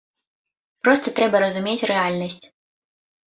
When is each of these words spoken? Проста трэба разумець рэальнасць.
Проста 0.85 1.07
трэба 1.19 1.41
разумець 1.45 1.87
рэальнасць. 1.91 2.41